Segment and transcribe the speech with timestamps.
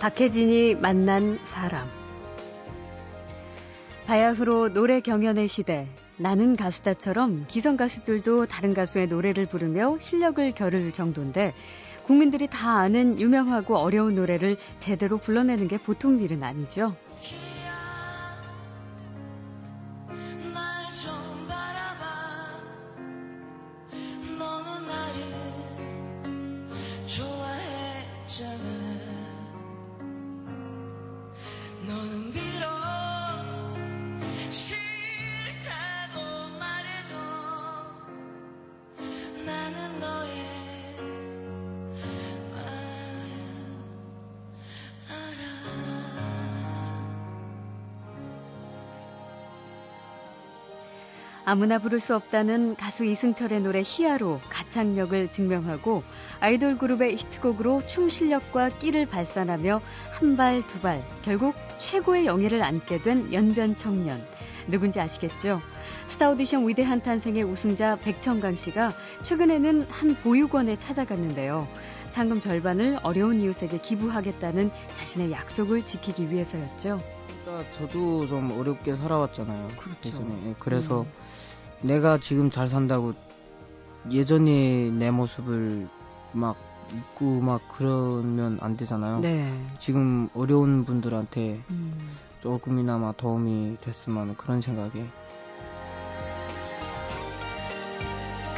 [0.00, 1.86] 박혜진이 만난 사람.
[4.06, 5.86] 바야흐로 노래 경연의 시대.
[6.16, 11.52] 나는 가수다처럼 기성 가수들도 다른 가수의 노래를 부르며 실력을 겨룰 정도인데
[12.04, 16.96] 국민들이 다 아는 유명하고 어려운 노래를 제대로 불러내는 게 보통 일은 아니죠.
[51.50, 56.04] 아무나 부를 수 없다는 가수 이승철의 노래 희야로 가창력을 증명하고
[56.38, 59.80] 아이돌 그룹의 히트곡으로 춤 실력과 끼를 발산하며
[60.12, 64.22] 한 발, 두 발, 결국 최고의 영예를 안게 된 연변 청년.
[64.68, 65.60] 누군지 아시겠죠?
[66.06, 68.92] 스타 오디션 위대한 탄생의 우승자 백청강 씨가
[69.24, 71.66] 최근에는 한 보육원에 찾아갔는데요.
[72.10, 77.00] 상금 절반을 어려운 이웃에게 기부하겠다는 자신의 약속을 지키기 위해서였죠.
[77.44, 79.68] 그러니까 저도 좀 어렵게 살아왔잖아요.
[79.78, 80.00] 그렇죠.
[80.04, 80.48] 예전에.
[80.48, 81.06] 예, 그래서 음.
[81.86, 83.14] 내가 지금 잘 산다고
[84.10, 85.88] 예전에 내 모습을
[86.32, 86.56] 막
[86.92, 89.20] 잊고 막 그러면 안 되잖아요.
[89.20, 89.52] 네.
[89.78, 92.10] 지금 어려운 분들한테 음.
[92.40, 95.06] 조금이나마 도움이 됐으면 그런 생각에.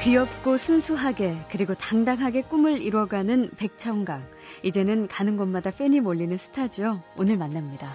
[0.02, 4.26] 귀엽고 순수하게 그리고 당당하게 꿈을 이뤄가는 백청강.
[4.64, 7.00] 이제는 가는 곳마다 팬이 몰리는 스타죠.
[7.16, 7.94] 오늘 만납니다.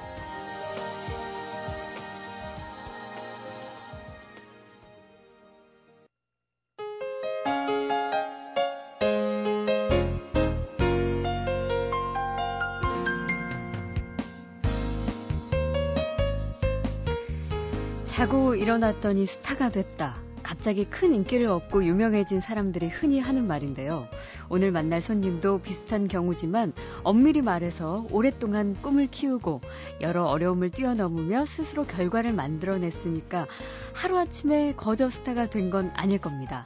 [18.05, 20.26] 자고 일어났더니 스타가 됐다.
[20.47, 24.07] 갑자기 큰 인기를 얻고 유명해진 사람들이 흔히 하는 말인데요.
[24.47, 26.71] 오늘 만날 손님도 비슷한 경우지만
[27.03, 29.59] 엄밀히 말해서 오랫동안 꿈을 키우고
[29.99, 33.45] 여러 어려움을 뛰어넘으며 스스로 결과를 만들어냈으니까
[33.93, 36.65] 하루아침에 거저 스타가 된 건 아닐 겁니다.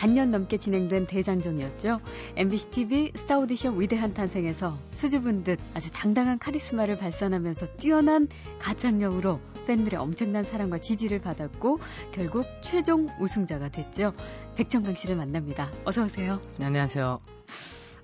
[0.00, 2.00] 반년 넘게 진행된 대장정이었죠.
[2.36, 8.26] MBC TV 스타 오디션 위대한 탄생에서 수줍은 듯 아주 당당한 카리스마를 발산하면서 뛰어난
[8.60, 11.80] 가창력으로 팬들의 엄청난 사랑과 지지를 받았고
[12.12, 14.14] 결국 최종 우승자가 됐죠.
[14.56, 15.70] 백청강 씨를 만납니다.
[15.84, 16.40] 어서 오세요.
[16.58, 17.20] 네, 안녕하세요.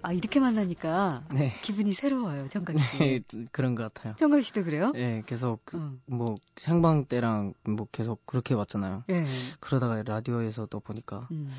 [0.02, 1.54] 아 이렇게 만나니까 네.
[1.62, 2.98] 기분이 새로워요, 청강 씨.
[2.98, 3.20] 네,
[3.52, 4.14] 그런 것 같아요.
[4.16, 4.92] 청강 씨도 그래요?
[4.92, 6.02] 네, 계속 음.
[6.04, 9.04] 뭐 생방 때랑 뭐 계속 그렇게 왔잖아요.
[9.06, 9.24] 네.
[9.60, 11.50] 그러다가 라디오에서 또 보니까 음.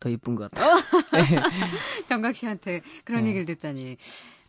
[0.00, 0.74] 더 이쁜 것 같아요.
[0.74, 0.76] 어.
[1.12, 1.40] 네.
[2.08, 3.30] 청강 씨한테 그런 네.
[3.30, 3.96] 얘기를 듣다니.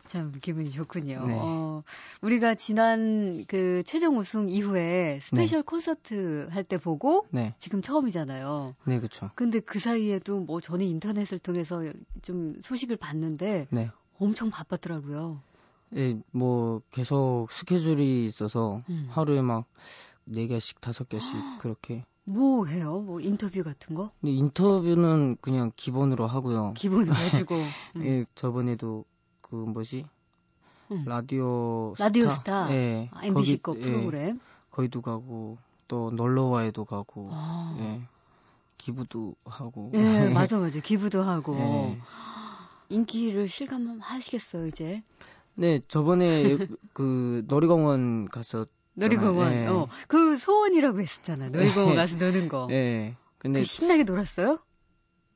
[0.05, 1.27] 참 기분이 좋군요.
[1.27, 1.37] 네.
[1.39, 1.83] 어,
[2.23, 5.63] 우리가 지난 그 최종 우승 이후에 스페셜 네.
[5.63, 7.53] 콘서트 할 때 보고 네.
[7.57, 8.75] 지금 처음이잖아요.
[8.85, 9.29] 네, 그렇죠.
[9.35, 11.83] 근데 그 사이에도 뭐 저는 인터넷을 통해서
[12.23, 13.91] 좀 소식을 봤는데 네.
[14.17, 15.41] 엄청 바빴더라고요.
[15.95, 19.07] 예, 뭐 계속 스케줄이 있어서 음.
[19.11, 19.65] 하루에 막
[20.27, 22.99] 4개씩, 5개씩 그렇게 뭐 해요?
[23.01, 24.11] 뭐 인터뷰 같은 거?
[24.21, 26.73] 네, 인터뷰는 그냥 기본으로 하고요.
[26.75, 27.55] 기본으로 해주고.
[27.95, 28.05] 음.
[28.05, 29.05] 예, 저번에도
[29.41, 30.05] 그 뭐지?
[30.91, 31.03] 음.
[31.05, 32.67] 라디오 라디오 스타.
[32.67, 32.73] 스타.
[32.73, 33.09] 예.
[33.11, 34.35] 아, MBC 거기, 거 예, 프로그램.
[34.35, 34.39] 예,
[34.71, 35.57] 거기도 가고
[35.87, 37.29] 또 놀러와에도 가고.
[37.31, 37.75] 아.
[37.79, 38.01] 예.
[38.77, 39.91] 기부도 하고.
[39.95, 40.79] 예, 맞아 맞아.
[40.79, 41.55] 기부도 하고.
[41.57, 41.99] 예.
[42.89, 45.03] 인기를 실감하시겠어요, 이제?
[45.53, 46.57] 네, 저번에
[46.93, 48.65] 그 놀이공원 가서
[48.99, 49.49] 놀이공원.
[49.51, 49.67] 네.
[49.67, 49.87] 어.
[50.07, 51.49] 그 소원이라고 했었잖아.
[51.49, 51.95] 놀이공원 네.
[51.95, 52.67] 가서 노는 거.
[52.67, 53.15] 네.
[53.37, 54.59] 근데 그 신나게 놀았어요?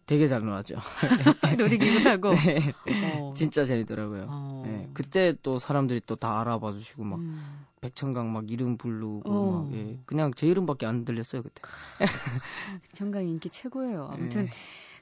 [0.06, 0.75] 되게 잘 놀았죠.
[1.57, 2.34] 놀이기구 타고.
[2.35, 2.74] 네.
[3.19, 3.31] 어.
[3.35, 4.25] 진짜 재밌더라고요.
[4.28, 4.63] 어.
[4.68, 4.90] 네.
[4.94, 7.65] 그때 또 사람들이 또 다 알아봐 주시고 막 음.
[7.80, 9.63] 백천강 막 이름 부르고 어.
[9.63, 9.98] 막 예.
[10.06, 11.62] 그냥 제 이름밖에 안 들렸어요 그때.
[12.83, 14.09] 백천강 인기 최고예요.
[14.12, 14.51] 아무튼 네.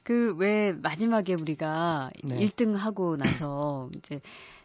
[0.04, 2.36] 그왜 마지막에 우리가 네.
[2.46, 4.20] 1등 하고 나서 이제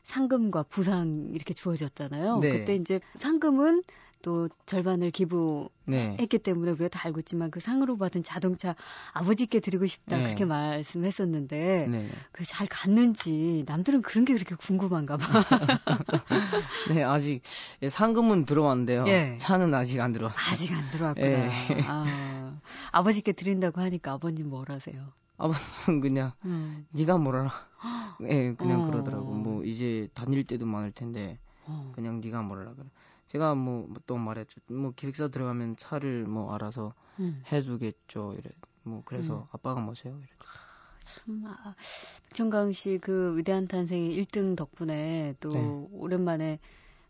[0.08, 2.40] 상금과 부상 이렇게 주어졌잖아요.
[2.40, 2.52] 네.
[2.52, 3.84] 그때 이제 상금은
[4.22, 6.38] 또 절반을 기부했기 네.
[6.42, 8.74] 때문에 우리가 다 알고 있지만 그 상으로 받은 자동차
[9.12, 10.24] 아버지께 드리고 싶다 네.
[10.24, 12.10] 그렇게 말씀했었는데 네.
[12.32, 15.44] 그잘 갔는지 남들은 그런 게 그렇게 궁금한가 봐.
[16.96, 17.42] 네 아직
[17.82, 19.04] 예, 상금은 들어왔는데요.
[19.08, 19.38] 예.
[19.40, 20.54] 차는 아직 안 들어왔어요.
[20.54, 21.28] 아직 안 들어왔구나.
[21.28, 21.52] 예.
[21.86, 22.58] 아,
[22.94, 25.12] 아버지께 드린다고 하니까 아버님 뭘 하세요?
[25.38, 26.88] 아버님은 그냥 음.
[26.92, 27.50] 네가 뭐라
[28.24, 28.84] 예 네, 그냥 어.
[28.84, 31.92] 그러더라고 뭐 이제 다닐 때도 많을 텐데 어.
[31.96, 32.88] 그냥 네가 뭐라 그래
[33.28, 37.44] 제가 뭐 또 말했죠 뭐 기획사 들어가면 차를 뭐 알아서 음.
[37.52, 38.50] 해주겠죠 이래
[38.84, 39.48] 뭐 그래서 음.
[39.52, 40.30] 아빠가 뭐세요 이래
[41.04, 41.76] 참, 아,
[42.30, 45.88] 백천강 씨 그 위대한 탄생의 1등 덕분에 또 네.
[45.94, 46.60] 오랜만에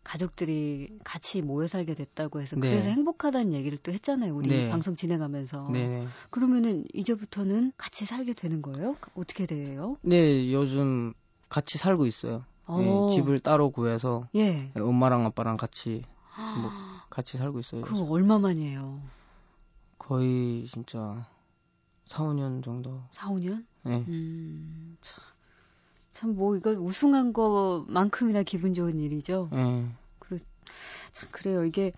[0.08, 2.70] 가족들이 같이 모여 살게 됐다고 해서 네.
[2.70, 4.34] 그래서 행복하다는 얘기를 또 했잖아요.
[4.34, 4.68] 우리 네.
[4.70, 5.68] 방송 진행하면서.
[5.70, 6.08] 네.
[6.30, 8.96] 그러면은 이제부터는 같이 살게 되는 거예요?
[9.14, 9.98] 어떻게 돼요?
[10.00, 11.12] 네, 요즘
[11.50, 12.46] 같이 살고 있어요.
[12.70, 14.72] 네, 집을 따로 구해서 예.
[14.74, 16.04] 엄마랑 아빠랑 같이
[16.62, 16.70] 뭐
[17.10, 17.82] 같이 살고 있어요.
[17.82, 19.02] 그럼 얼마 만이에요?
[19.98, 21.26] 거의 진짜
[22.06, 23.02] 4, 5년 정도.
[23.10, 23.66] 4, 5년?
[23.82, 24.04] 네.
[24.08, 25.24] 음, 참,
[26.26, 29.48] 뭐, 이거 우승한 것만큼이나 기분 좋은 일이죠.
[29.52, 29.86] 네.
[30.18, 30.38] 그래,
[31.12, 31.64] 참, 그래요.
[31.64, 31.92] 이게,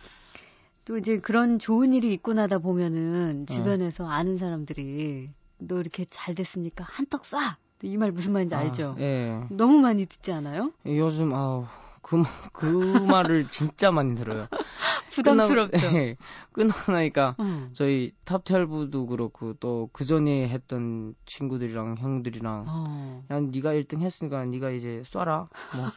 [0.85, 3.55] 또 이제 그런 좋은 일이 있고 나다 보면은 네.
[3.55, 4.11] 주변에서 네.
[4.11, 7.39] 아는 사람들이 너 이렇게 잘 됐으니까 한턱 쏴!
[7.83, 8.95] 이 말 무슨 말인지 아, 알죠?
[8.99, 9.41] 예.
[9.51, 10.73] 너무 많이 듣지 않아요?
[10.85, 11.65] 요즘, 아우,
[12.03, 14.47] 그, 그 말을 진짜 많이 들어요.
[15.11, 15.71] 부담스럽죠.
[15.79, 16.17] 끝나, 네,
[16.53, 17.71] 끝나고 나니까 음.
[17.73, 23.25] 저희 탑12도 그렇고 또 그 전에 했던 친구들이랑 형들이랑 어.
[23.31, 25.49] 야 네가 1등 했으니까 네가 이제 쏴라.
[25.77, 25.91] 뭐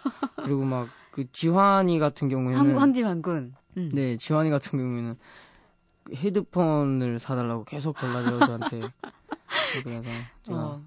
[0.44, 3.92] 그리고 막 그 지환이 같은 경우에는 황, 지환 군 음.
[3.94, 5.16] 네, 지환이 같은 경우에는
[6.12, 8.82] 헤드폰을 사달라고 계속 전화줘요 저한테.
[9.84, 10.10] 그래서
[10.42, 10.82] 제가 어.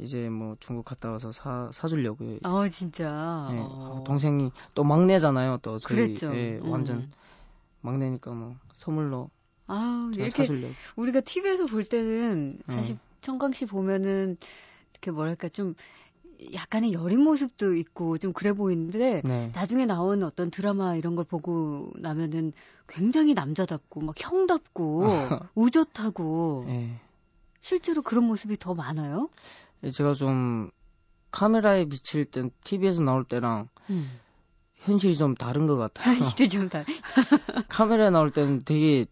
[0.00, 2.38] 이제 뭐 중국 갔다 와서 사 사주려고요.
[2.44, 3.48] 아 진짜.
[3.50, 4.02] 네, 어.
[4.06, 5.58] 동생이 또 막내잖아요.
[5.62, 6.34] 또 저희 그랬죠.
[6.34, 7.12] 예, 완전 음.
[7.82, 9.30] 막내니까 뭐 선물로
[9.66, 10.74] 아 이렇게 사주려고.
[10.96, 13.00] 우리가 TV에서 볼 때는 사실 음.
[13.20, 14.36] 청강 씨 보면은
[14.92, 15.74] 이렇게 뭐랄까 좀
[16.54, 19.52] 약간의 여린 모습도 있고 좀 그래 보이는데 네.
[19.54, 22.52] 나중에 나온 어떤 드라마 이런 걸 보고 나면은
[22.88, 25.04] 굉장히 남자답고 막 형답고
[25.54, 26.98] 우젓하고 네.
[27.60, 29.28] 실제로 그런 모습이 더 많아요?
[29.92, 30.70] 제가 좀
[31.30, 34.20] 카메라에 비칠 땐 TV에서 나올 때랑 음.
[34.76, 36.14] 현실이 좀 다른 것 같아요.
[36.16, 36.86] 현실이 좀 다른.
[37.68, 39.06] 카메라에 나올 때는 되게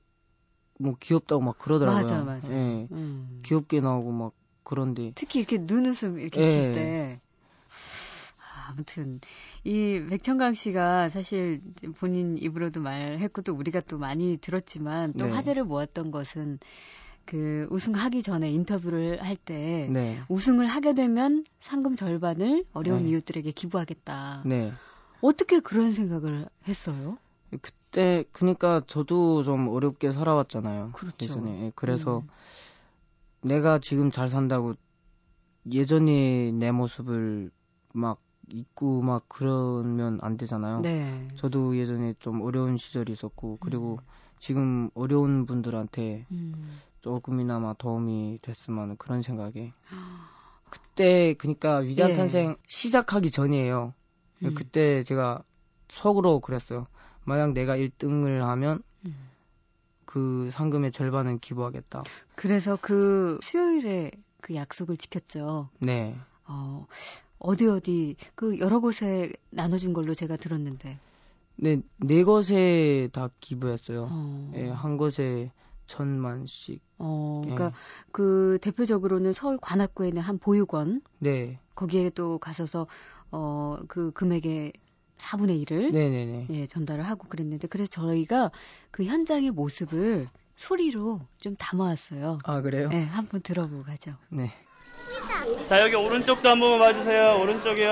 [0.78, 2.02] 뭐 귀엽다고 막 그러더라고요.
[2.02, 2.52] 맞아, 맞아.
[2.52, 2.88] 예.
[2.90, 3.40] 음.
[3.44, 4.32] 귀엽게 나오고 막
[4.62, 6.46] 그런데 특히 이렇게 눈웃음 이렇게 예.
[6.46, 7.20] 칠 때.
[8.38, 9.20] 아, 아무튼
[9.64, 11.60] 이 백천강 씨가 사실
[11.98, 15.32] 본인 입으로도 말했고 또 우리가 또 많이 들었지만 또 네.
[15.32, 16.58] 화제를 모았던 것은
[17.28, 20.18] 그 우승하기 전에 인터뷰를 할때 네.
[20.30, 23.10] 우승을 하게 되면 상금 절반을 어려운 네.
[23.10, 24.44] 이웃들에게 기부하겠다.
[24.46, 24.72] 네.
[25.20, 27.18] 어떻게 그런 생각을 했어요?
[27.60, 30.92] 그때 그니까 저도 좀 어렵게 살아왔잖아요.
[30.94, 31.16] 그렇죠.
[31.20, 32.28] 예전에 예, 그래서 음.
[33.46, 34.74] 내가 지금 잘 산다고
[35.70, 37.50] 예전에 내 모습을
[37.92, 40.80] 막 잊고 막 그러면 안 되잖아요.
[40.80, 41.28] 네.
[41.34, 44.06] 저도 예전에 좀 어려운 시절이 있었고 그리고 음.
[44.38, 46.54] 지금 어려운 분들한테 음.
[47.00, 49.72] 조금이나마 도움이 됐으면 그런 생각에
[50.70, 52.16] 그때 그니까 위대한 예.
[52.16, 53.94] 탄생 시작하기 전이에요.
[54.44, 54.54] 음.
[54.54, 55.42] 그때 제가
[55.88, 56.86] 속으로 그랬어요.
[57.24, 59.14] 만약 내가 1등을 하면 음.
[60.04, 62.02] 그 상금의 절반은 기부하겠다.
[62.34, 64.10] 그래서 그 수요일에
[64.40, 65.68] 그 약속을 지켰죠.
[65.80, 66.16] 네.
[66.46, 66.86] 어,
[67.38, 70.98] 어디 어디 그 여러 곳에 나눠준 걸로 제가 들었는데.
[71.56, 74.08] 네, 네 곳에 다 기부했어요.
[74.10, 74.52] 어.
[74.54, 75.50] 예, 한 곳에
[75.88, 76.80] 천만씩.
[76.98, 77.70] 어, 그러니까 예.
[78.12, 81.02] 그 대표적으로는 서울 관악구에 있는 한 보육원.
[81.18, 81.58] 네.
[81.74, 82.86] 거기에 또 가셔서
[83.32, 84.72] 어, 그 금액의
[85.18, 86.46] 4분의 1을 네네네.
[86.50, 88.52] 예, 전달을 하고 그랬는데 그래서 저희가
[88.92, 92.38] 그 현장의 모습을 소리로 좀 담아왔어요.
[92.44, 92.88] 아, 그래요?
[92.88, 94.14] 네, 한번 들어보고 가죠.
[94.28, 94.52] 네.
[95.66, 97.40] 자, 여기 오른쪽도 한번 봐주세요.
[97.40, 97.88] 오른쪽이요.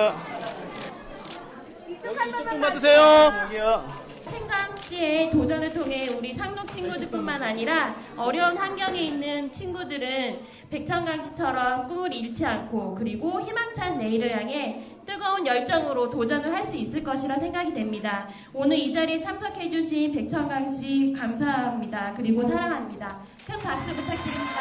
[1.88, 3.00] 여기 이쪽 좀 봐주세요.
[3.45, 4.06] 여기요.
[4.26, 10.38] 생강 씨의 도전을 통해 우리 상록 친구들뿐만 아니라 어려운 환경에 있는 친구들은
[10.71, 17.04] 백천강 씨처럼 꿈을 잃지 않고 그리고 희망찬 내일을 향해 뜨거운 열정으로 도전을 할 수 있을
[17.04, 18.28] 것이라 생각이 됩니다.
[18.52, 22.14] 오늘 이 자리에 참석해주신 백천강 씨 감사합니다.
[22.16, 23.18] 그리고 사랑합니다.
[23.47, 24.61] 큰 박수 부탁드립니다.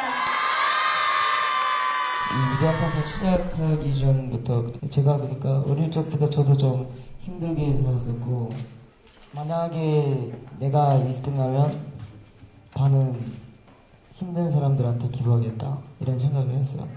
[2.52, 8.50] 위대한 탄생 시작하기 전부터 제가 그러니까 어릴 적부터 저도 좀 힘들게 살았었고
[9.36, 11.92] 만약에 내가 1등 하면
[12.74, 13.20] 반은
[14.14, 16.88] 힘든 사람들한테 기부하겠다 이런 생각을 했어요.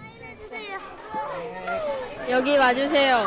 [2.30, 3.18] 여기 와주세요.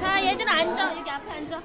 [0.00, 1.62] 자 얘들 앉아 여기 앞에 앉아.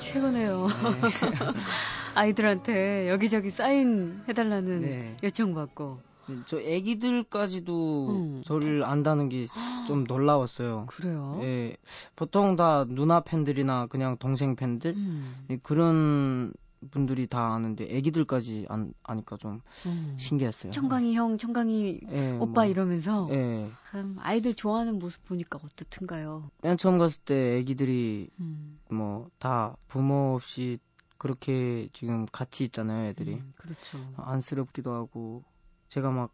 [0.00, 0.68] 최고네요.
[2.14, 2.20] 네.
[2.20, 5.16] 아이들한테 여기저기 사인 해달라는 네.
[5.22, 6.00] 요청받고.
[6.28, 8.42] 네, 저 애기들까지도 음.
[8.44, 9.46] 저를 안다는 게
[9.86, 10.86] 좀 놀라웠어요.
[10.86, 11.38] 그래요?
[11.42, 11.76] 예.
[12.16, 15.58] 보통 다 누나 팬들이나 그냥 동생 팬들 음.
[15.62, 16.52] 그런
[16.90, 20.14] 분들이 다 아는데 애기들까지 안, 아니까 좀 음.
[20.18, 20.72] 신기했어요.
[20.72, 23.70] 청강이 형, 청강이 예, 오빠 뭐, 이러면서 예.
[23.90, 26.50] 참 아이들 좋아하는 모습 보니까 어떻든가요?
[26.62, 28.80] 맨 처음 갔을 때 애기들이 음.
[28.90, 30.78] 뭐다 부모 없이
[31.22, 33.34] 그렇게 지금 같이 있잖아요, 애들이.
[33.34, 33.96] 음, 그렇죠.
[34.16, 35.44] 안쓰럽기도 하고
[35.88, 36.32] 제가 막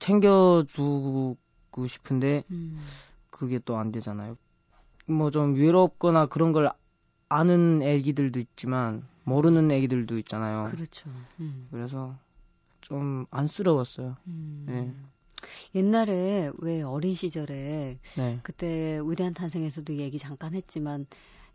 [0.00, 1.36] 챙겨주고
[1.86, 2.80] 싶은데 음.
[3.30, 4.36] 그게 또 안 되잖아요.
[5.06, 6.72] 뭐 좀 외롭거나 그런 걸
[7.28, 10.64] 아는 애기들도 있지만 모르는 애기들도 있잖아요.
[10.72, 11.08] 그렇죠.
[11.38, 11.68] 음.
[11.70, 12.16] 그래서
[12.80, 14.16] 좀 안쓰러웠어요.
[14.26, 14.64] 음.
[14.66, 14.92] 네.
[15.76, 18.40] 옛날에 왜 어린 시절에 네.
[18.42, 21.06] 그때 위대한 탄생에서도 얘기 잠깐 했지만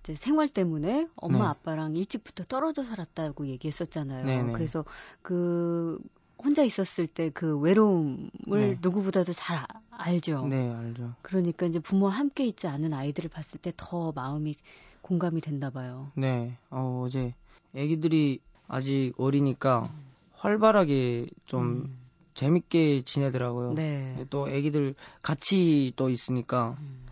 [0.06, 1.44] 이제 생활 때문에 엄마 네.
[1.46, 4.26] 아빠랑 일찍부터 떨어져 살았다고 얘기했었잖아요.
[4.26, 4.44] 네네.
[4.44, 4.54] 네.
[4.54, 4.86] 그래서
[5.24, 6.00] 그
[6.38, 8.78] 혼자 있었을 때 그 외로움을 네.
[8.82, 10.46] 누구보다도 잘 아, 알죠.
[10.48, 11.14] 네, 알죠.
[11.24, 14.56] 그러니까 이제 부모와 함께 있지 않은 아이들을 봤을 때 더 마음이
[15.02, 16.12] 공감이 됐나 봐요.
[16.16, 16.56] 네.
[16.70, 17.34] 어, 어제
[17.74, 19.92] 애기들이 아직 어리니까
[20.34, 21.98] 활발하게 좀 음.
[22.36, 23.74] 재밌게 지내더라고요.
[23.74, 24.26] 네.
[24.30, 24.94] 또 애기들
[25.24, 27.06] 같이 또 있으니까 음.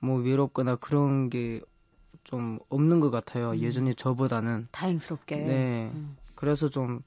[0.00, 1.60] 뭐 외롭거나 그런 게
[2.24, 3.50] 좀 없는 것 같아요.
[3.50, 3.58] 음.
[3.58, 4.68] 예전에 저보다는.
[4.70, 5.36] 다행스럽게.
[5.36, 5.90] 네.
[5.94, 6.16] 음.
[6.34, 7.02] 그래서 좀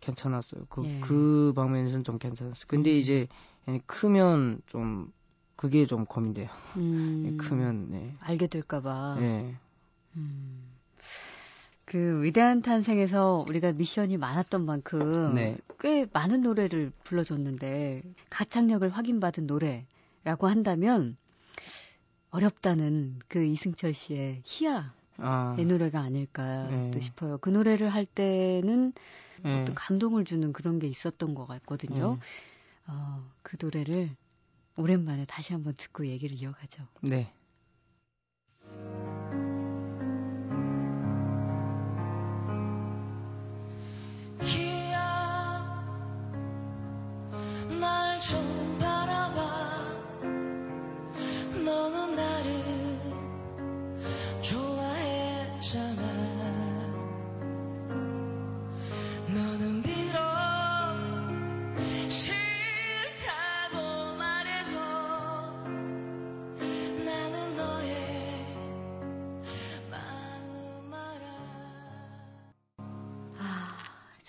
[0.00, 0.66] 괜찮았어요.
[0.68, 1.00] 그, 예.
[1.00, 2.64] 그 방면에서는 좀 괜찮았어요.
[2.68, 2.96] 근데 음.
[2.96, 3.28] 이제
[3.86, 5.12] 크면 좀
[5.56, 6.48] 그게 좀 고민돼요.
[6.76, 7.36] 음.
[7.40, 8.14] 크면 네.
[8.20, 9.16] 알게 될까봐.
[9.20, 9.54] 네.
[10.16, 10.72] 음.
[11.84, 15.58] 그 위대한 탄생에서 우리가 미션이 많았던 만큼 네.
[15.78, 21.16] 꽤 많은 노래를 불러줬는데 가창력을 확인받은 노래라고 한다면
[22.32, 24.84] 어렵다는 그 이승철 씨의 희야의
[25.18, 25.56] 아.
[25.58, 26.90] 노래가 아닐까 네.
[26.90, 27.38] 또 싶어요.
[27.38, 28.94] 그 노래를 할 때는
[29.42, 29.60] 네.
[29.60, 32.18] 어떤 감동을 주는 그런 게 있었던 것 같거든요.
[32.18, 32.92] 네.
[32.92, 34.16] 어, 그 노래를
[34.76, 36.82] 오랜만에 다시 한번 듣고 얘기를 이어가죠.
[37.02, 37.30] 네.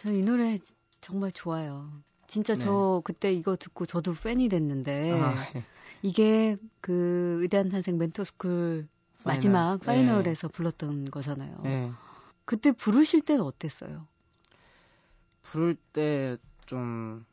[0.03, 0.57] 저 이 노래
[1.01, 1.91] 정말 좋아요.
[2.27, 2.59] 진짜 네.
[2.59, 5.63] 저 그때 이거 듣고 저도 팬이 됐는데 아, 예.
[6.01, 8.87] 이게 그 위대한 탄생 멘토스쿨
[9.23, 9.35] final.
[9.35, 10.51] 마지막 final에서 네.
[10.53, 11.57] 불렀던 거잖아요.
[11.63, 11.91] 네.
[12.45, 14.07] 그때 부르실 때는 어땠어요?
[15.43, 17.25] 부를 때 좀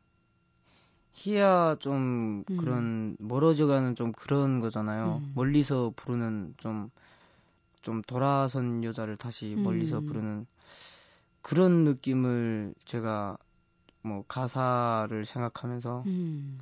[1.14, 2.56] 희야 좀 음.
[2.56, 5.20] 그런 멀어져가는 좀 그런 거잖아요.
[5.22, 5.32] 음.
[5.34, 10.06] 멀리서 부르는 좀좀 돌아선 여자를 다시 멀리서 음.
[10.06, 10.46] 부르는
[11.42, 13.38] 그런 느낌을 제가
[14.02, 16.59] 뭐 가사를 생각하면서 음.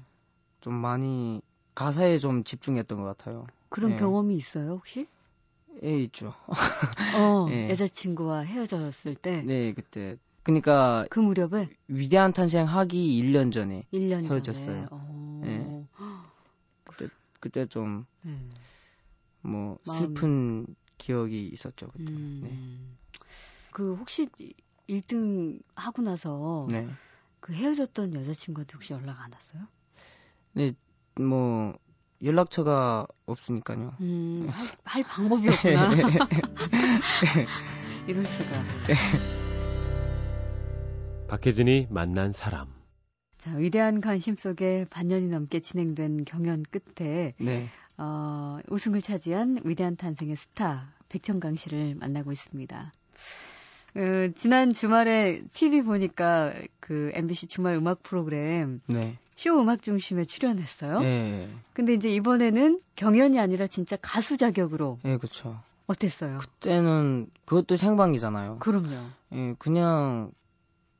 [0.60, 1.40] 좀 많이
[1.74, 3.46] 가사에 좀 집중했던 것 같아요.
[3.68, 3.96] 그런 예.
[3.96, 5.06] 경험이 있어요 혹시?
[5.82, 6.34] 예 있죠.
[7.14, 7.68] 어 예.
[7.70, 9.42] 여자친구와 헤어졌을 때.
[9.42, 10.16] 네 그때.
[10.42, 14.64] 그러니까 그 무렵에 위대한 탄생 하기 1년 전에 1년 헤어졌어요.
[14.64, 14.86] 전에.
[14.90, 15.42] 어.
[15.44, 15.86] 예.
[16.84, 17.08] 그때
[17.38, 18.48] 그때 좀뭐 네.
[19.84, 20.66] 슬픈
[20.96, 22.12] 기억이 있었죠 그때.
[22.12, 22.40] 음.
[22.42, 22.98] 네.
[23.70, 24.28] 그 혹시
[24.88, 26.88] 1등 하고 나서 네.
[27.40, 29.62] 그 헤어졌던 여자친구한테 혹시 연락 안 왔어요?
[30.52, 30.72] 네,
[31.20, 31.74] 뭐
[32.22, 33.94] 연락처가 없으니까요.
[34.00, 35.90] 음, 할, 할 방법이 없구나.
[38.08, 38.50] 이럴 수가.
[38.88, 38.94] 네.
[41.28, 42.72] 박혜진이 만난 사람.
[43.36, 47.68] 자, 위대한 관심 속에 반년이 넘게 진행된 경연 끝에 네.
[47.98, 52.92] 어, 우승을 차지한 위대한 탄생의 스타 백천강 씨를 만나고 있습니다.
[53.98, 59.18] 그, 지난 주말에 TV 보니까 그 MBC 주말 음악 프로그램 네.
[59.34, 61.00] 쇼 음악 중심에 출연했어요.
[61.00, 61.48] 네.
[61.72, 65.00] 근데 이제 이번에는 경연이 아니라 진짜 가수 자격으로.
[65.02, 65.60] 네, 그렇죠.
[65.88, 66.38] 어땠어요?
[66.38, 68.58] 그때는 그것도 생방이잖아요.
[68.60, 68.94] 그럼요.
[69.32, 70.30] 예, 그냥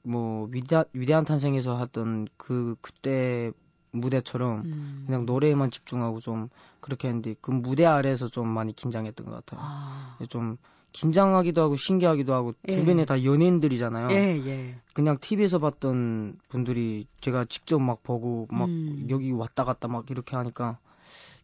[0.03, 3.53] 뭐 위대 위대한 탄생에서 했던 그 그때
[3.93, 5.05] 무대처럼 음.
[5.07, 6.49] 그냥 노래에만 집중하고 좀
[6.81, 9.61] 그렇게 했는데 그 무대 아래에서 좀 많이 긴장했던 것 같아요.
[9.63, 10.19] 아.
[10.29, 10.57] 좀
[10.93, 12.73] 긴장하기도 하고 신기하기도 하고 예.
[12.73, 14.11] 주변에 다 연예인들이잖아요.
[14.11, 14.77] 예, 예.
[14.95, 19.07] 그냥 TV에서 봤던 분들이 제가 직접 막 보고 막 음.
[19.11, 20.79] 여기 왔다 갔다 막 이렇게 하니까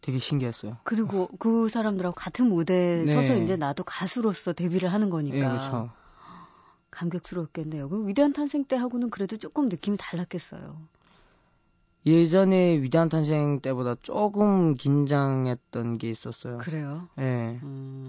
[0.01, 0.79] 되게 신기했어요.
[0.85, 3.13] 그리고 그 사람들하고 같은 무대에 네.
[3.13, 5.37] 서서 이제 나도 가수로서 데뷔를 하는 거니까.
[5.37, 5.91] 예, 그렇죠.
[6.91, 7.89] 감격스러웠겠네요.
[7.89, 10.77] 그 위대한 탄생 때 하고는 그래도 조금 느낌이 달랐겠어요.
[12.07, 16.59] 예전에 위대한 탄생 때보다 조금 긴장했던 게 있었어요.
[16.59, 17.09] 그래요?
[17.19, 17.59] 예.
[17.63, 18.04] 음.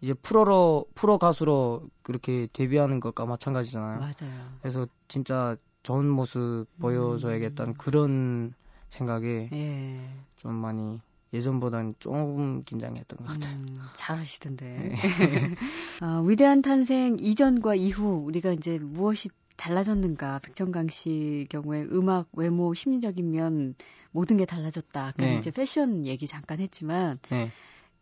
[0.00, 3.98] 이제 프로로 프로 가수로 그렇게 데뷔하는 것과 마찬가지잖아요.
[3.98, 4.52] 맞아요.
[4.60, 7.78] 그래서 진짜 좋은 모습 보여줘야겠다는 음.
[7.78, 8.54] 그런
[8.90, 10.10] 생각에 예.
[10.36, 11.00] 좀 많이
[11.32, 13.56] 예전보다는 조금 긴장했던 것 같아요.
[13.56, 14.64] 음, 잘하시던데.
[14.64, 14.96] 네.
[16.02, 20.40] 어, 위대한 탄생 이전과 이후 우리가 이제 무엇이 달라졌는가?
[20.40, 23.74] 백정강 씨 경우에 음악, 외모, 심리적인 면
[24.12, 25.06] 모든 게 달라졌다.
[25.06, 25.38] 아까 네.
[25.38, 27.50] 이제 패션 얘기 잠깐 했지만 네.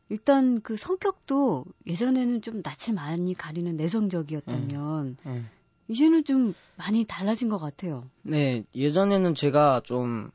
[0.09, 5.33] 일단 그 성격도 예전에는 좀 낯을 많이 가리는 내성적이었다면 네.
[5.33, 5.43] 네.
[5.89, 8.05] 이제는 좀 많이 달라진 것 같아요.
[8.23, 10.31] 네, 예전에는 제가 좀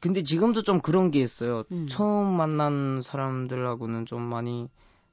[0.00, 1.64] 근데 지금도 좀 그런 게 있어요.
[1.72, 1.86] 음.
[1.88, 4.68] 처음 만난 사람들하고는 좀 많이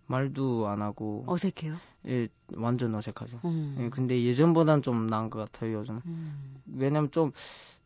[0.07, 1.75] 말도 안 하고 어색해요.
[2.07, 3.39] 예, 완전 어색하죠.
[3.45, 3.77] 음.
[3.79, 6.01] 예, 근데 예전보단 좀 나은 것 같아요 요즘.
[6.05, 6.61] 음.
[6.75, 7.31] 왜냐면 좀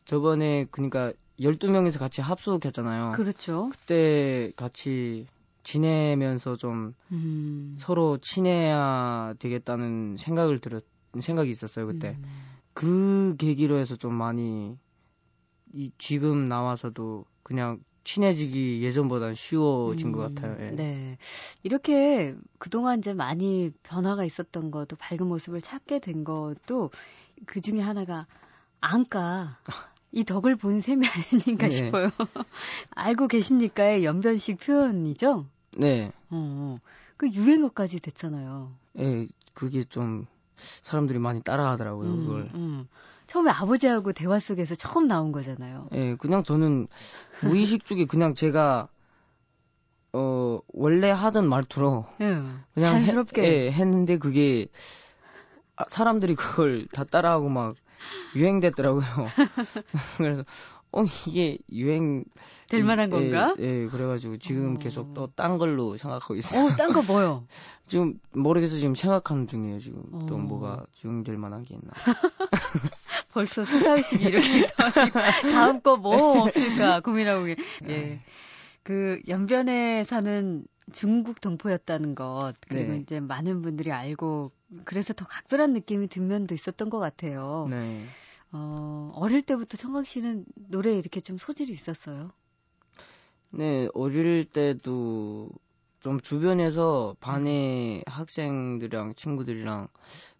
[0.04, 3.12] 저번에 그니까 12명에서 같이 합숙했잖아요.
[3.12, 3.70] 그렇죠.
[3.70, 5.26] 그때 같이
[5.62, 7.76] 지내면서 좀 음.
[7.78, 10.84] 서로 친해야 되겠다는 생각을 들었
[11.18, 12.10] 생각이 있었어요 그때.
[12.10, 12.24] 음.
[12.72, 14.78] 그 계기로 해서 좀 많이
[15.72, 20.56] 이 지금 나와서도 그냥 친해지기 예전보다는 쉬워진 음, 것 같아요.
[20.60, 20.70] 예.
[20.70, 21.18] 네.
[21.62, 26.90] 이렇게 그동안 이제 많이 변화가 있었던 것도 밝은 모습을 찾게 된 것도
[27.46, 28.26] 그 중에 하나가
[28.80, 29.58] 안가.
[30.12, 31.70] 이 덕을 본 셈이 아닌가 네.
[31.70, 32.10] 싶어요.
[32.96, 35.46] 알고 계십니까의 연변식 표현이죠?
[35.76, 36.12] 네.
[36.30, 36.78] 어, 어,
[37.16, 38.72] 그 유행어까지 됐잖아요.
[38.98, 40.26] 예, 그게 좀
[40.56, 42.50] 사람들이 많이 따라하더라고요, 음, 그걸.
[42.54, 42.88] 음.
[43.26, 45.88] 처음에 아버지하고 대화 속에서 처음 나온 거잖아요.
[45.92, 46.88] 예, 그냥 저는
[47.42, 48.88] 무의식 쪽에 그냥 제가
[50.12, 52.42] 어 원래 하던 말투로 예,
[52.74, 54.66] 그냥 자연스럽게 해, 예, 했는데 그게
[55.76, 57.76] 아, 사람들이 그걸 다 따라하고 막
[58.34, 59.04] 유행됐더라고요.
[60.18, 60.44] 그래서
[60.92, 62.24] 어 이게 유행
[62.68, 63.54] 될 만한 예, 건가?
[63.60, 64.78] 예, 그래가지고 지금 어...
[64.78, 66.66] 계속 또 딴 걸로 생각하고 있어요.
[66.66, 67.46] 어, 딴거 뭐요?
[67.86, 70.26] 지금 모르겠어 지금 생각하는 중이에요 지금 어...
[70.28, 71.92] 또 뭐가 유행될 만한 게 있나.
[73.32, 74.66] 벌써 스타의식이 이렇게
[75.52, 77.56] 다음 거 뭐 없을까 고민하고 계.
[77.88, 78.20] 예.
[78.82, 82.98] 그 연변에 사는 중국 동포였다는 것 그리고 네.
[82.98, 84.50] 이제 많은 분들이 알고
[84.84, 87.66] 그래서 더 각별한 느낌이 든 면도 있었던 것 같아요.
[87.70, 88.04] 네.
[88.52, 92.32] 어, 어릴 때부터 청각 씨는 노래에 이렇게 좀 소질이 있었어요?
[93.50, 95.50] 네, 어릴 때도
[96.00, 99.88] 좀 주변에서 반의 학생들이랑 친구들이랑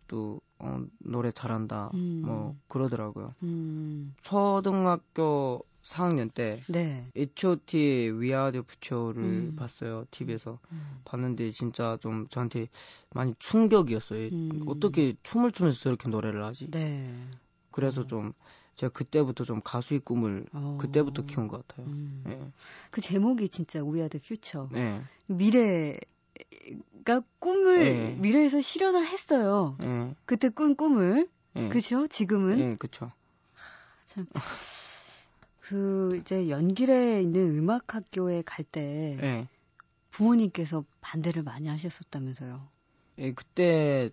[0.07, 2.23] 또 어, 노래 잘한다 음.
[2.25, 3.35] 뭐 그러더라고요.
[3.43, 4.14] 음.
[4.23, 7.07] 초등학교 4학년 때 네.
[7.16, 9.57] H.O.T의 위아더 부처를 음.
[9.57, 11.01] 봤어요 TV에서 음.
[11.05, 12.69] 봤는데 진짜 좀 저한테
[13.14, 14.29] 많이 충격이었어요.
[14.33, 14.62] 음.
[14.66, 16.71] 어떻게 춤을 추면서 이렇게 노래를 하지?
[16.71, 17.29] 네.
[17.71, 18.07] 그래서 어.
[18.07, 18.33] 좀
[18.77, 20.79] 제가 그때부터 좀 가수의 꿈을 어.
[20.81, 21.87] 그때부터 키운 것 같아요.
[21.87, 22.23] 음.
[22.27, 22.53] 네.
[22.90, 24.69] 그 제목이 진짜 We Are the Future.
[24.73, 25.03] 네.
[25.27, 25.97] 미래
[27.05, 28.14] 가 꿈을 네.
[28.19, 29.77] 미래에서 실현을 했어요.
[29.81, 30.14] 네.
[30.25, 31.29] 그때 꾼 꿈을.
[31.53, 31.69] 네.
[31.69, 32.07] 그죠?
[32.07, 32.57] 지금은?
[32.57, 33.11] 네, 그쵸.
[34.05, 34.27] 참.
[35.71, 39.17] 그, 이제 연길에 있는 음악 학교에 갈 때.
[39.21, 39.49] 네.
[40.11, 42.61] 부모님께서 반대를 많이 하셨었다면서요.
[43.19, 44.11] 예, 그때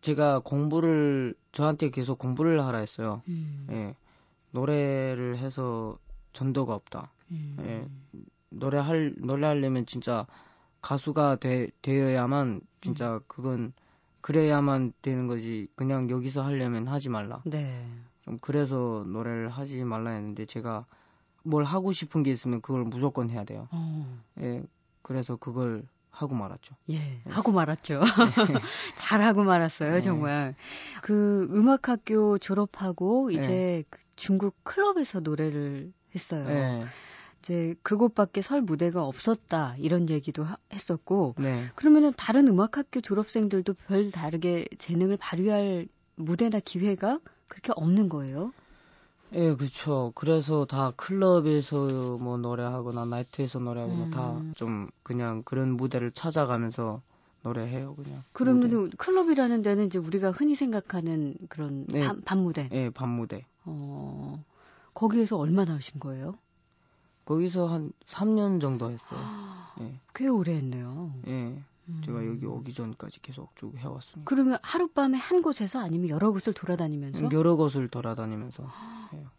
[0.00, 3.20] 제가 공부를, 저한테 계속 공부를 하라 했어요.
[3.26, 3.66] 음.
[3.72, 3.96] 예.
[4.52, 5.98] 노래를 해서
[6.32, 7.10] 전도가 없다.
[7.32, 7.56] 음.
[7.62, 8.20] 예.
[8.50, 10.24] 노래할, 노래하려면 진짜
[10.82, 13.20] 가수가 되, 되어야만 진짜 음.
[13.26, 13.72] 그건
[14.20, 17.42] 그래야만 되는 거지 그냥 여기서 하려면 하지 말라.
[17.44, 17.84] 네.
[18.26, 20.84] 좀 그래서 노래를 하지 말라 했는데 제가
[21.44, 23.68] 뭘 하고 싶은 게 있으면 그걸 무조건 해야 돼요.
[23.70, 24.20] 어.
[24.40, 24.62] 예.
[25.00, 26.74] 그래서 그걸 하고 말았죠.
[26.88, 27.22] 예, 네.
[27.26, 28.00] 하고 말았죠.
[28.00, 28.04] 네.
[28.96, 30.00] 잘 하고 말았어요, 네.
[30.00, 30.54] 정말.
[31.02, 33.84] 그 음악학교 졸업하고 이제 네.
[33.88, 36.48] 그 중국 클럽에서 노래를 했어요.
[36.48, 36.84] 네.
[37.38, 41.66] 이제 그곳밖에 설 무대가 없었다 이런 얘기도 하, 했었고 네.
[41.76, 45.86] 그러면은 다른 음악학교 졸업생들도 별 다르게 재능을 발휘할
[46.16, 48.52] 무대나 기회가 그렇게 없는 거예요?
[49.32, 50.12] 예, 그렇죠.
[50.14, 54.52] 그래서 다 클럽에서 뭐 노래하거나 나이트에서 노래하거나 음.
[54.54, 57.02] 다좀 그냥 그런 무대를 찾아가면서
[57.42, 58.22] 노래해요, 그냥.
[58.32, 62.00] 그러면 클럽이라는 데는 이제 우리가 흔히 생각하는 그런 네.
[62.00, 62.68] 밤, 밤 무대.
[62.72, 63.44] 예, 밤 무대.
[63.64, 64.42] 어.
[64.94, 66.38] 거기에서 얼마나 하신 거예요?
[67.24, 69.20] 거기서 한 3년 정도 했어요.
[69.80, 69.92] 예.
[70.14, 71.12] 꽤 오래 했네요.
[71.26, 71.62] 예.
[71.88, 72.00] 음.
[72.04, 74.28] 제가 여기 오기 전까지 계속 쭉 해왔습니다.
[74.28, 77.28] 그러면 하룻밤에 한 곳에서 아니면 여러 곳을 돌아다니면서?
[77.32, 78.68] 여러 곳을 돌아다니면서
[79.12, 79.30] 해요.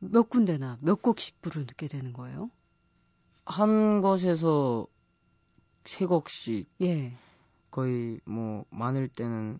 [0.00, 2.50] 몇 군데나 몇 곡씩 부르게 되는 거예요?
[3.44, 4.86] 한 곳에서
[5.84, 6.68] 세 곡씩.
[6.82, 7.16] 예.
[7.70, 9.58] 거의 뭐 많을 때는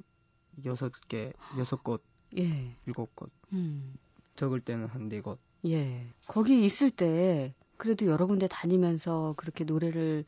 [0.64, 2.02] 여섯 개, 여섯 곳,
[2.36, 2.76] 예.
[2.86, 3.30] 일곱 곳.
[3.52, 3.94] 음.
[4.36, 5.38] 적을 때는 한 네 곳.
[5.66, 6.06] 예.
[6.26, 10.24] 거기 있을 때 그래도 여러 군데 다니면서 그렇게 노래를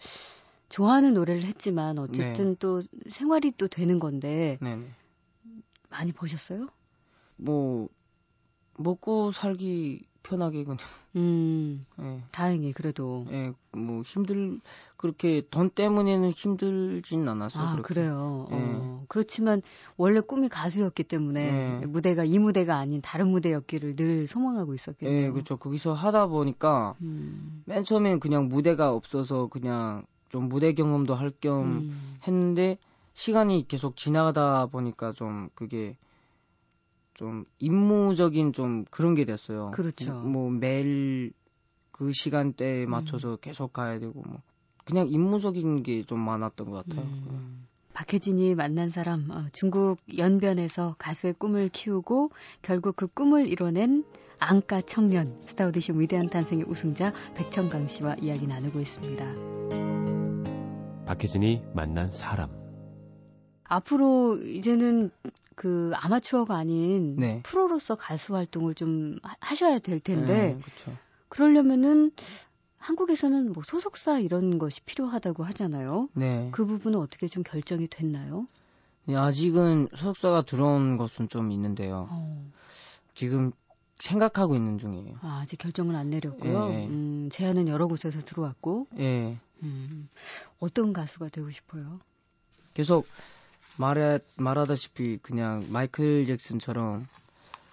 [0.71, 2.57] 좋아하는 노래를 했지만 어쨌든 네.
[2.59, 4.79] 또 생활이 또 되는 건데 네.
[5.91, 6.69] 많이 버셨어요?
[7.37, 7.89] 뭐
[8.79, 10.79] 먹고 살기 편하게 그냥.
[11.17, 11.85] 음.
[11.97, 12.23] 네.
[12.31, 13.27] 다행히 그래도.
[13.31, 14.61] 예, 뭐 힘들
[14.97, 17.65] 그렇게 돈 때문에는 힘들진 않았어요.
[17.65, 17.95] 아, 그렇게.
[17.95, 18.47] 그래요.
[18.53, 18.55] 예.
[18.55, 19.05] 어.
[19.09, 19.63] 그렇지만
[19.97, 21.87] 원래 꿈이 가수였기 때문에 예.
[21.87, 25.27] 무대가 이 무대가 아닌 다른 무대였기를 늘 소망하고 있었겠네요.
[25.27, 25.57] 예, 그렇죠.
[25.57, 27.63] 거기서 하다 보니까 음.
[27.67, 32.17] 맨 처음엔 그냥 무대가 없어서 그냥 좀 무대 경험도 할겸 음.
[32.27, 32.79] 했는데
[33.13, 35.97] 시간이 계속 지나가다 보니까 좀 그게
[37.15, 39.73] 좀 임무적인 좀 그런 게 됐어요.
[39.73, 40.15] 그렇죠.
[40.15, 41.33] 뭐 매일
[41.91, 43.37] 그 시간대에 맞춰서 음.
[43.41, 44.41] 계속 가야 되고 뭐
[44.85, 47.05] 그냥 임무적인 게 좀 많았던 것 같아요.
[47.05, 47.67] 음.
[47.93, 52.31] 박혜진이 만난 사람 어, 중국 연변에서 가수의 꿈을 키우고
[52.63, 54.05] 결국 그 꿈을 이뤄낸
[54.39, 60.20] 안가 청년 스타 오디션 위대한 탄생의 우승자 백천강 씨와 이야기 나누고 있습니다.
[61.11, 62.51] 박혜진이 만난 사람
[63.65, 65.11] 앞으로 이제는
[65.57, 67.41] 그 아마추어가 아닌 네.
[67.43, 70.97] 프로로서 가수 활동을 좀 하셔야 될 텐데 네,
[71.29, 72.13] 그러려면은
[72.79, 76.09] 한국에서는 뭐 소속사 이런 것이 필요하다고 하잖아요.
[76.15, 76.49] 네.
[76.53, 78.47] 그 부분은 어떻게 좀 결정이 됐나요?
[79.07, 82.07] 네, 아직은 소속사가 들어온 것은 좀 있는데요.
[82.09, 82.51] 어.
[83.15, 83.51] 지금
[83.99, 85.17] 생각하고 있는 중이에요.
[85.23, 86.71] 아, 아직 결정은 안 내렸고요.
[86.71, 86.87] 예.
[86.87, 88.87] 음, 제안은 여러 곳에서 들어왔고.
[88.99, 89.37] 예.
[89.63, 90.09] 음,
[90.59, 92.01] 어떤 가수가 되고 싶어요?
[92.75, 93.09] 계속
[93.77, 97.07] 말해, 말하다시피 그냥 마이클 잭슨처럼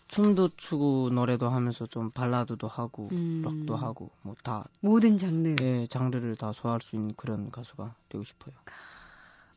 [0.07, 3.41] 춤도 추고 노래도 하면서 좀 발라드도 하고 음.
[3.45, 8.23] 락도 하고 뭐 다 모든 장르 예 장르를 다 소화할 수 있는 그런 가수가 되고
[8.23, 8.55] 싶어요.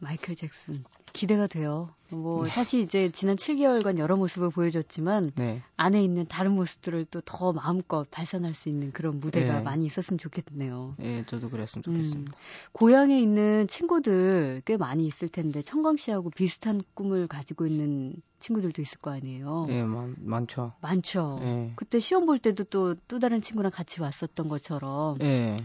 [0.01, 0.83] 마이클 잭슨
[1.13, 1.91] 기대가 돼요.
[2.11, 2.51] 뭐 네.
[2.51, 5.63] 사실 이제 지난 7개월간 여러 모습을 보여줬지만 네.
[5.77, 9.63] 안에 있는 다른 모습들을 또 더 마음껏 발산할 수 있는 그런 무대가 네.
[9.63, 10.97] 많이 있었으면 좋겠네요.
[11.01, 12.33] 예, 저도 그랬으면 좋겠습니다.
[12.33, 12.35] 음,
[12.73, 18.99] 고향에 있는 친구들 꽤 많이 있을 텐데 청강 씨하고 비슷한 꿈을 가지고 있는 친구들도 있을
[19.01, 19.67] 거 아니에요.
[19.69, 20.73] 예, 많, 많죠.
[20.81, 21.39] 많죠.
[21.43, 21.73] 예.
[21.77, 25.57] 그때 시험 볼 때도 또또 다른 친구랑 같이 왔었던 것처럼 예.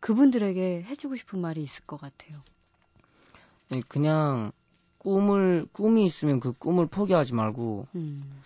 [0.00, 2.38] 그분들에게 해주고 싶은 말이 있을 것 같아요.
[3.70, 4.52] 네, 그냥
[4.98, 8.40] 꿈을 꿈이 있으면 그 꿈을 포기하지 말고 음.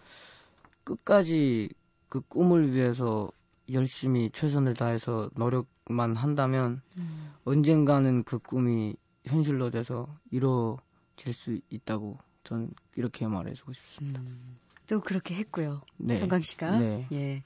[0.85, 1.70] 끝까지
[2.08, 3.30] 그 꿈을 위해서
[3.72, 7.32] 열심히 최선을 다해서 노력만 한다면 음.
[7.44, 14.20] 언젠가는 그 꿈이 현실로 돼서 이루어질 수 있다고 저는 이렇게 말해주고 싶습니다.
[14.20, 14.58] 음.
[14.88, 15.80] 또 그렇게 했고요.
[15.96, 16.16] 네.
[16.16, 17.06] 정강 씨가 네.
[17.12, 17.42] 예.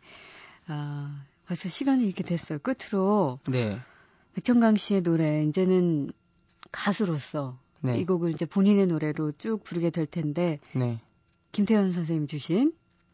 [0.66, 2.58] 아, 벌써 시간이 이렇게 됐어요.
[2.58, 3.78] 끝으로 네.
[4.34, 6.10] 백정강 씨의 노래 이제는
[6.72, 7.98] 가수로서 네.
[7.98, 11.00] 이 곡을 이제 본인의 노래로 쭉 부르게 될 텐데 네.
[11.52, 12.72] 김태현 선생님 주신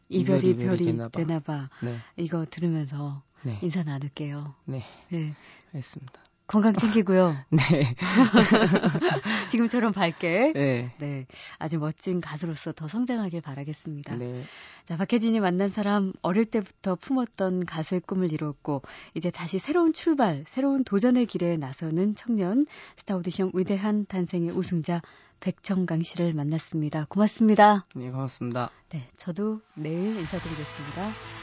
[0.09, 1.97] 이별이, 이별이 별이 되나봐, 네.
[2.17, 3.59] 이거 들으면서 네.
[3.61, 4.55] 인사 나눌게요.
[4.65, 4.83] 네.
[5.09, 5.33] 네.
[5.73, 6.23] 알겠습니다.
[6.53, 7.35] 건강 챙기고요.
[7.49, 7.95] 네.
[9.49, 10.51] 지금처럼 밝게.
[10.53, 10.93] 네.
[10.99, 11.25] 네.
[11.57, 14.17] 아주 멋진 가수로서 더 성장하길 바라겠습니다.
[14.17, 14.43] 네.
[14.85, 18.83] 자, 박혜진이 만난 사람 어릴 때부터 품었던 가수의 꿈을 이루었고
[19.15, 25.01] 이제 다시 새로운 출발, 새로운 도전의 길에 나서는 청년 스타 오디션 위대한 탄생의 우승자
[25.39, 27.07] 백청강 씨를 만났습니다.
[27.09, 27.87] 고맙습니다.
[27.95, 28.69] 네, 고맙습니다.
[28.89, 31.42] 네, 저도 내일 인사드리겠습니다.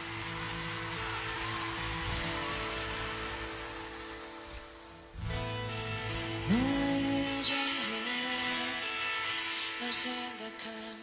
[9.91, 11.03] 널 생각하며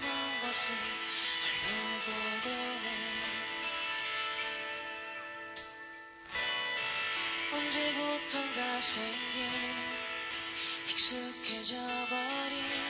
[0.00, 0.74] 먼 것을
[2.06, 2.88] 흘려보도 네
[7.52, 9.50] 언제부턴가 생긴
[10.88, 11.76] 익숙해져
[12.08, 12.81] 버린